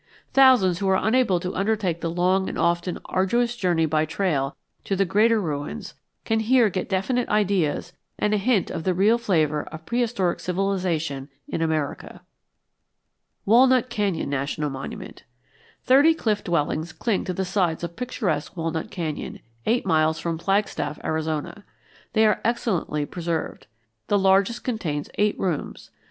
Thousands 0.33 0.79
who 0.79 0.89
are 0.89 0.95
unable 0.95 1.39
to 1.39 1.55
undertake 1.55 2.01
the 2.01 2.09
long 2.09 2.49
and 2.49 2.57
often 2.57 2.97
arduous 3.05 3.55
journeys 3.55 3.87
by 3.89 4.03
trail 4.03 4.57
to 4.83 4.95
the 4.95 5.05
greater 5.05 5.39
ruins, 5.39 5.93
can 6.25 6.39
here 6.39 6.71
get 6.71 6.89
definite 6.89 7.29
ideas 7.29 7.93
and 8.17 8.33
a 8.33 8.37
hint 8.37 8.71
of 8.71 8.83
the 8.83 8.95
real 8.95 9.19
flavor 9.19 9.61
of 9.65 9.85
prehistoric 9.85 10.39
civilization 10.39 11.29
in 11.47 11.61
America. 11.61 12.21
WALNUT 13.45 13.91
CANYON 13.91 14.27
NATIONAL 14.27 14.71
MONUMENT 14.71 15.23
Thirty 15.83 16.15
cliff 16.15 16.43
dwellings 16.43 16.93
cling 16.93 17.23
to 17.25 17.33
the 17.33 17.45
sides 17.45 17.83
of 17.83 17.95
picturesque 17.95 18.57
Walnut 18.57 18.89
Canyon, 18.89 19.39
eight 19.67 19.85
miles 19.85 20.17
from 20.17 20.39
Flagstaff, 20.39 20.97
Arizona. 21.03 21.63
They 22.13 22.25
are 22.25 22.41
excellently 22.43 23.05
preserved. 23.05 23.67
The 24.07 24.17
largest 24.17 24.63
contains 24.63 25.11
eight 25.19 25.37
rooms. 25.39 25.91